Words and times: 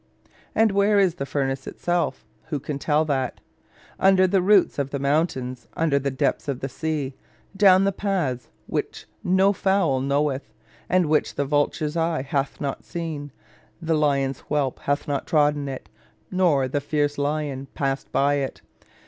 And 0.55 0.71
where 0.71 0.97
is 0.97 1.13
the 1.13 1.27
furnace 1.27 1.67
itself? 1.67 2.25
Who 2.45 2.59
can 2.59 2.79
tell 2.79 3.05
that? 3.05 3.39
Under 3.99 4.25
the 4.25 4.41
roots 4.41 4.79
of 4.79 4.89
the 4.89 4.97
mountains, 4.97 5.67
under 5.77 5.99
the 5.99 6.09
depths 6.09 6.47
of 6.47 6.59
the 6.59 6.69
sea; 6.69 7.13
down 7.55 7.83
"the 7.83 7.91
path 7.91 8.49
which 8.65 9.05
no 9.23 9.53
fowl 9.53 9.99
knoweth, 10.01 10.51
and 10.89 11.05
which 11.05 11.35
the 11.35 11.45
vulture's 11.45 11.95
eye 11.95 12.23
hath 12.23 12.59
not 12.59 12.83
seen: 12.83 13.31
the 13.79 13.93
lion's 13.93 14.39
whelp 14.47 14.79
hath 14.79 15.07
not 15.07 15.27
trodden 15.27 15.69
it, 15.69 15.87
nor 16.31 16.67
the 16.67 16.81
fierce 16.81 17.19
lion 17.19 17.67
passed 17.75 18.11
by 18.11 18.37
it. 18.37 18.63